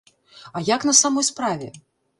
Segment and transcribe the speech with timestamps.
[0.59, 1.73] А як на самой справе?